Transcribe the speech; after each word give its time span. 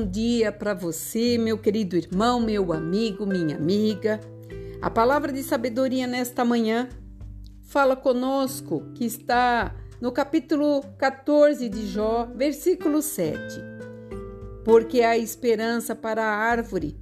dia 0.00 0.50
para 0.50 0.72
você, 0.72 1.36
meu 1.36 1.58
querido 1.58 1.96
irmão, 1.96 2.40
meu 2.40 2.72
amigo, 2.72 3.26
minha 3.26 3.56
amiga. 3.56 4.18
A 4.80 4.88
palavra 4.88 5.30
de 5.30 5.42
sabedoria 5.42 6.06
nesta 6.06 6.44
manhã 6.44 6.88
fala 7.60 7.94
conosco 7.94 8.82
que 8.94 9.04
está 9.04 9.74
no 10.00 10.10
capítulo 10.10 10.82
14 10.98 11.68
de 11.68 11.86
Jó, 11.86 12.28
versículo 12.34 13.02
7. 13.02 13.60
Porque 14.64 15.02
há 15.02 15.16
esperança 15.18 15.94
para 15.94 16.24
a 16.24 16.36
árvore, 16.36 16.96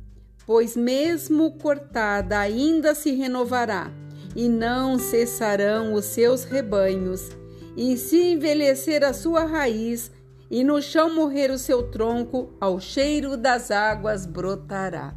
pois 0.44 0.76
mesmo 0.76 1.52
cortada 1.58 2.38
ainda 2.38 2.94
se 2.94 3.12
renovará, 3.12 3.90
e 4.34 4.48
não 4.48 4.98
cessarão 4.98 5.94
os 5.94 6.06
seus 6.06 6.44
rebanhos, 6.44 7.30
e 7.76 7.96
se 7.96 8.32
envelhecer 8.32 9.04
a 9.04 9.12
sua 9.12 9.44
raiz, 9.44 10.10
e 10.50 10.64
no 10.64 10.82
chão 10.82 11.14
morrer 11.14 11.50
o 11.50 11.58
seu 11.58 11.84
tronco, 11.84 12.50
ao 12.60 12.80
cheiro 12.80 13.36
das 13.36 13.70
águas 13.70 14.26
brotará. 14.26 15.14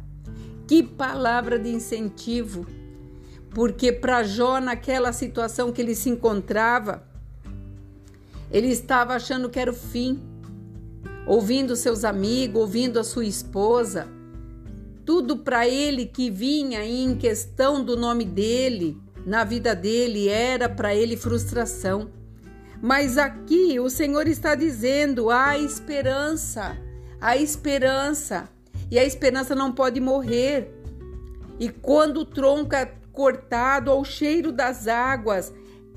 Que 0.66 0.82
palavra 0.82 1.58
de 1.58 1.70
incentivo! 1.70 2.64
Porque 3.50 3.92
para 3.92 4.22
Jó, 4.22 4.60
naquela 4.60 5.12
situação 5.12 5.72
que 5.72 5.82
ele 5.82 5.94
se 5.94 6.08
encontrava, 6.08 7.02
ele 8.50 8.68
estava 8.68 9.14
achando 9.14 9.50
que 9.50 9.58
era 9.58 9.70
o 9.70 9.74
fim, 9.74 10.22
ouvindo 11.26 11.74
seus 11.74 12.04
amigos, 12.04 12.60
ouvindo 12.60 12.98
a 13.00 13.04
sua 13.04 13.24
esposa, 13.24 14.08
tudo 15.04 15.38
para 15.38 15.68
ele 15.68 16.06
que 16.06 16.30
vinha 16.30 16.84
em 16.84 17.16
questão 17.16 17.84
do 17.84 17.96
nome 17.96 18.24
dele, 18.24 18.96
na 19.26 19.44
vida 19.44 19.74
dele, 19.74 20.28
era 20.28 20.68
para 20.68 20.94
ele 20.94 21.16
frustração. 21.16 22.10
Mas 22.84 23.16
aqui 23.16 23.80
o 23.80 23.88
Senhor 23.88 24.28
está 24.28 24.54
dizendo: 24.54 25.30
há 25.30 25.56
esperança, 25.58 26.76
há 27.18 27.34
esperança. 27.34 28.46
E 28.90 28.98
a 28.98 29.04
esperança 29.04 29.54
não 29.54 29.72
pode 29.72 29.98
morrer. 30.02 30.70
E 31.58 31.70
quando 31.70 32.18
o 32.18 32.24
tronco 32.26 32.74
é 32.74 32.92
cortado 33.10 33.90
ao 33.90 34.04
cheiro 34.04 34.52
das 34.52 34.86
águas, 34.86 35.50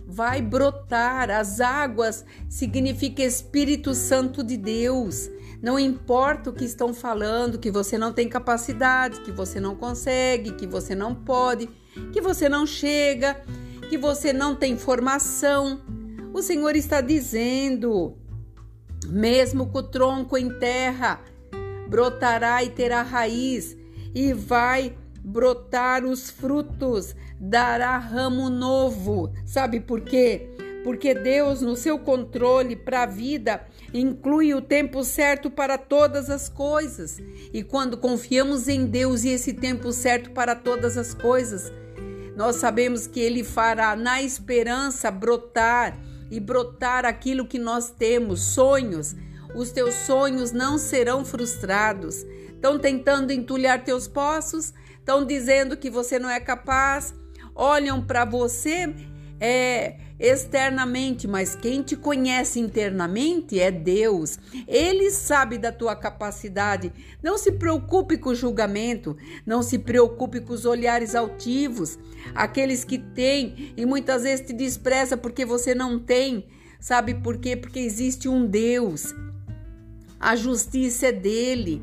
vai 0.07 0.41
brotar. 0.41 1.29
As 1.29 1.59
águas 1.59 2.23
significa 2.47 3.21
Espírito 3.21 3.93
Santo 3.93 4.41
de 4.41 4.55
Deus. 4.55 5.29
Não 5.61 5.77
importa 5.77 6.51
o 6.51 6.53
que 6.53 6.63
estão 6.63 6.93
falando, 6.93 7.59
que 7.59 7.69
você 7.69 7.97
não 7.97 8.13
tem 8.13 8.29
capacidade, 8.29 9.19
que 9.19 9.31
você 9.33 9.59
não 9.59 9.75
consegue, 9.75 10.53
que 10.53 10.65
você 10.65 10.95
não 10.95 11.13
pode, 11.13 11.67
que 12.13 12.21
você 12.21 12.47
não 12.47 12.65
chega, 12.65 13.41
que 13.89 13.97
você 13.97 14.31
não 14.31 14.55
tem 14.55 14.77
formação. 14.77 15.96
O 16.37 16.41
Senhor 16.43 16.75
está 16.75 17.01
dizendo: 17.01 18.15
mesmo 19.07 19.71
com 19.71 19.79
o 19.79 19.83
tronco 19.83 20.37
em 20.37 20.51
terra, 20.59 21.19
brotará 21.89 22.63
e 22.63 22.69
terá 22.69 23.01
raiz, 23.01 23.75
e 24.13 24.33
vai 24.33 24.95
brotar 25.23 26.05
os 26.05 26.29
frutos, 26.29 27.15
dará 27.39 27.97
ramo 27.97 28.51
novo. 28.51 29.33
Sabe 29.47 29.79
por 29.79 30.01
quê? 30.01 30.47
Porque 30.83 31.15
Deus, 31.15 31.63
no 31.63 31.75
seu 31.75 31.97
controle 31.97 32.75
para 32.75 33.01
a 33.01 33.07
vida, 33.07 33.65
inclui 33.91 34.53
o 34.53 34.61
tempo 34.61 35.03
certo 35.03 35.49
para 35.49 35.75
todas 35.75 36.29
as 36.29 36.47
coisas. 36.47 37.17
E 37.51 37.63
quando 37.63 37.97
confiamos 37.97 38.67
em 38.67 38.85
Deus 38.85 39.23
e 39.23 39.29
esse 39.29 39.53
tempo 39.53 39.91
certo 39.91 40.29
para 40.29 40.55
todas 40.55 40.99
as 40.99 41.15
coisas, 41.15 41.73
nós 42.35 42.57
sabemos 42.57 43.07
que 43.07 43.19
Ele 43.19 43.43
fará 43.43 43.95
na 43.95 44.21
esperança 44.21 45.09
brotar 45.09 45.99
e 46.29 46.39
brotar 46.39 47.05
aquilo 47.05 47.47
que 47.47 47.59
nós 47.59 47.89
temos, 47.89 48.41
sonhos. 48.41 49.15
Os 49.55 49.71
teus 49.71 49.93
sonhos 49.95 50.51
não 50.51 50.77
serão 50.77 51.23
frustrados. 51.23 52.23
Estão 52.49 52.77
tentando 52.77 53.31
entulhar 53.31 53.83
teus 53.83 54.07
poços, 54.07 54.73
estão 54.99 55.25
dizendo 55.25 55.77
que 55.77 55.89
você 55.89 56.19
não 56.19 56.29
é 56.29 56.39
capaz, 56.39 57.13
olham 57.55 58.03
para 58.03 58.25
você 58.25 58.93
é, 59.39 59.97
externamente, 60.19 61.27
mas 61.27 61.55
quem 61.55 61.81
te 61.81 61.95
conhece 61.95 62.59
internamente 62.59 63.59
é 63.59 63.69
Deus. 63.71 64.39
Ele 64.67 65.11
sabe 65.11 65.57
da 65.57 65.71
tua 65.71 65.95
capacidade. 65.95 66.91
Não 67.21 67.37
se 67.37 67.51
preocupe 67.51 68.17
com 68.17 68.31
o 68.31 68.35
julgamento, 68.35 69.15
não 69.45 69.61
se 69.61 69.77
preocupe 69.77 70.41
com 70.41 70.53
os 70.53 70.65
olhares 70.65 71.13
altivos, 71.13 71.99
aqueles 72.33 72.83
que 72.83 72.97
têm 72.97 73.73
e 73.77 73.85
muitas 73.85 74.23
vezes 74.23 74.47
te 74.47 74.53
despreza 74.53 75.15
porque 75.15 75.45
você 75.45 75.75
não 75.75 75.99
tem. 75.99 76.45
Sabe 76.79 77.15
por 77.15 77.37
quê? 77.37 77.55
Porque 77.55 77.79
existe 77.79 78.27
um 78.27 78.45
Deus. 78.45 79.13
A 80.19 80.35
justiça 80.35 81.07
é 81.07 81.11
dele, 81.11 81.81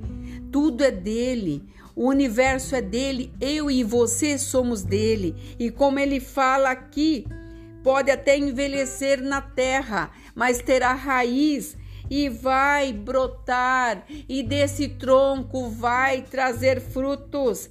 tudo 0.50 0.82
é 0.82 0.91
dele. 0.91 1.62
O 1.97 2.09
universo 2.09 2.75
é 2.75 2.82
dele, 2.82 3.32
eu 3.41 3.70
e 3.70 3.84
você 3.84 4.37
somos 4.37 4.82
dele. 4.82 5.37
E 5.59 5.70
como 5.70 6.00
ele 6.00 6.19
fala 6.19 6.70
aqui, 6.70 7.25
pode 7.84 8.10
até 8.10 8.36
envelhecer 8.38 9.22
na 9.22 9.42
terra, 9.42 10.10
mas 10.34 10.62
terá 10.62 10.94
raiz 10.94 11.76
e 12.10 12.30
vai 12.30 12.92
brotar, 12.92 14.04
e 14.28 14.42
desse 14.42 14.88
tronco 14.88 15.68
vai 15.68 16.22
trazer 16.22 16.80
frutos. 16.80 17.70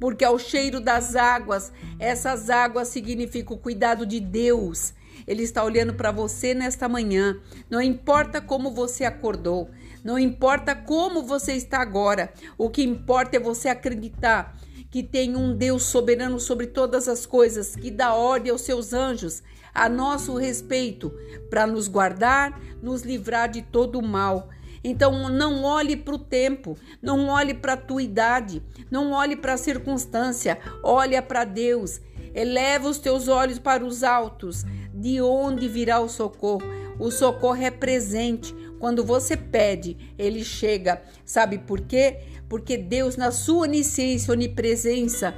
Porque 0.00 0.24
ao 0.24 0.38
cheiro 0.38 0.80
das 0.80 1.14
águas, 1.14 1.72
essas 2.00 2.50
águas 2.50 2.88
significam 2.88 3.56
o 3.56 3.58
cuidado 3.58 4.04
de 4.04 4.18
Deus. 4.18 4.92
Ele 5.26 5.44
está 5.44 5.62
olhando 5.62 5.94
para 5.94 6.10
você 6.10 6.52
nesta 6.52 6.88
manhã. 6.88 7.40
Não 7.70 7.80
importa 7.80 8.40
como 8.40 8.72
você 8.72 9.04
acordou, 9.04 9.70
não 10.02 10.18
importa 10.18 10.74
como 10.74 11.22
você 11.22 11.52
está 11.52 11.80
agora, 11.80 12.32
o 12.58 12.68
que 12.68 12.82
importa 12.82 13.36
é 13.36 13.40
você 13.40 13.68
acreditar 13.68 14.58
que 14.94 15.02
tem 15.02 15.34
um 15.34 15.56
Deus 15.56 15.82
soberano 15.82 16.38
sobre 16.38 16.68
todas 16.68 17.08
as 17.08 17.26
coisas, 17.26 17.74
que 17.74 17.90
dá 17.90 18.14
ordem 18.14 18.52
aos 18.52 18.60
seus 18.60 18.92
anjos 18.92 19.42
a 19.74 19.88
nosso 19.88 20.36
respeito, 20.36 21.12
para 21.50 21.66
nos 21.66 21.88
guardar, 21.88 22.60
nos 22.80 23.02
livrar 23.02 23.48
de 23.48 23.60
todo 23.60 23.98
o 23.98 24.06
mal. 24.06 24.50
Então 24.84 25.28
não 25.28 25.64
olhe 25.64 25.96
para 25.96 26.14
o 26.14 26.18
tempo, 26.18 26.78
não 27.02 27.26
olhe 27.26 27.54
para 27.54 27.72
a 27.72 27.76
tua 27.76 28.04
idade, 28.04 28.62
não 28.88 29.10
olhe 29.10 29.34
para 29.34 29.54
a 29.54 29.56
circunstância, 29.56 30.60
olha 30.80 31.20
para 31.20 31.44
Deus. 31.44 32.00
Eleva 32.32 32.88
os 32.88 32.98
teus 32.98 33.26
olhos 33.26 33.58
para 33.58 33.84
os 33.84 34.04
altos, 34.04 34.64
de 34.94 35.20
onde 35.20 35.66
virá 35.66 35.98
o 35.98 36.08
socorro? 36.08 36.62
O 37.00 37.10
socorro 37.10 37.60
é 37.60 37.70
presente. 37.72 38.54
Quando 38.84 39.02
você 39.02 39.34
pede, 39.34 39.96
ele 40.18 40.44
chega. 40.44 41.02
Sabe 41.24 41.56
por 41.56 41.80
quê? 41.80 42.18
Porque 42.50 42.76
Deus, 42.76 43.16
na 43.16 43.30
sua 43.30 43.62
onisciência, 43.62 44.30
onipresença, 44.30 45.34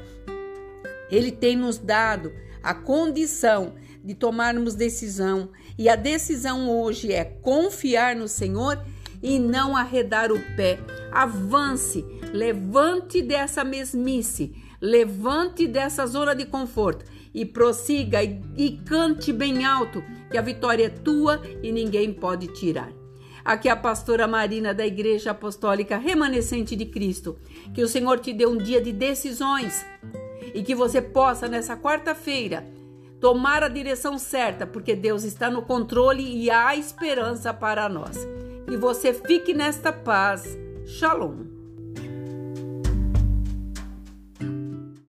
ele 1.09 1.31
tem 1.31 1.55
nos 1.55 1.79
dado 1.79 2.33
a 2.61 2.75
condição 2.75 3.75
de 4.03 4.15
tomarmos 4.15 4.75
decisão. 4.75 5.51
E 5.79 5.89
a 5.89 5.95
decisão 5.95 6.69
hoje 6.69 7.13
é 7.13 7.25
confiar 7.25 8.17
no 8.17 8.27
Senhor 8.27 8.85
e 9.23 9.39
não 9.39 9.77
arredar 9.77 10.33
o 10.33 10.41
pé. 10.57 10.81
Avance, 11.13 12.05
levante 12.33 13.23
dessa 13.23 13.63
mesmice, 13.63 14.57
levante 14.81 15.69
dessa 15.69 16.05
zona 16.05 16.35
de 16.35 16.47
conforto 16.47 17.05
e 17.33 17.45
prossiga 17.45 18.25
e, 18.25 18.41
e 18.57 18.73
cante 18.79 19.33
bem 19.33 19.65
alto 19.65 20.03
que 20.33 20.37
a 20.37 20.43
vitória 20.43 20.87
é 20.87 20.89
tua 20.89 21.41
e 21.63 21.71
ninguém 21.71 22.13
pode 22.13 22.49
tirar. 22.49 23.06
Aqui 23.47 23.69
é 23.69 23.71
a 23.71 23.77
pastora 23.77 24.27
Marina 24.27 24.75
da 24.75 24.85
Igreja 24.85 25.31
Apostólica 25.31 25.97
Remanescente 25.97 26.75
de 26.75 26.85
Cristo. 26.85 27.39
Que 27.73 27.81
o 27.81 27.87
Senhor 27.87 28.19
te 28.19 28.33
dê 28.33 28.45
um 28.45 28.59
dia 28.59 28.81
de 28.81 28.93
decisões 28.93 29.87
e 30.53 30.65
que 30.65 30.75
você 30.75 31.01
possa, 31.01 31.47
nessa 31.47 31.77
quarta-feira, 31.77 32.67
tomar 33.21 33.63
a 33.63 33.69
direção 33.69 34.19
certa, 34.19 34.67
porque 34.67 34.97
Deus 34.97 35.23
está 35.23 35.49
no 35.49 35.63
controle 35.63 36.25
e 36.25 36.51
há 36.51 36.75
esperança 36.75 37.55
para 37.55 37.89
nós. 37.89 38.19
Que 38.67 38.77
você 38.77 39.15
fique 39.15 39.55
nesta 39.55 39.93
paz. 39.93 40.59
Shalom. 40.85 41.56